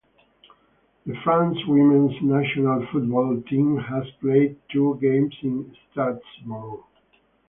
[1.05, 6.83] The France women's national football team has played two games in Strasbourg.